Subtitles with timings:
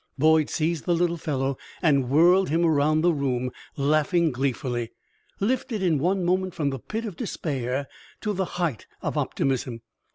[0.17, 4.89] Boyd seized the little fellow and whirled him around the room, laughing gleefully,
[5.39, 7.87] lifted in one moment from the pit of despair
[8.21, 9.83] to the height of optimism.